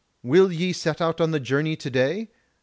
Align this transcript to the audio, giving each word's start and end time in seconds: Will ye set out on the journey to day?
Will 0.23 0.51
ye 0.51 0.73
set 0.73 0.99
out 0.99 1.21
on 1.21 1.29
the 1.29 1.39
journey 1.39 1.75
to 1.75 1.89
day? 1.91 2.31